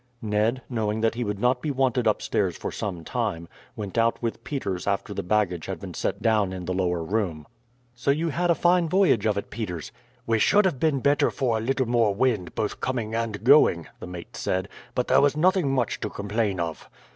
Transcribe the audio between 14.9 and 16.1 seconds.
"but there was nothing much to